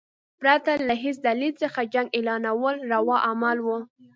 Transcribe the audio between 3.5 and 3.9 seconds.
وو.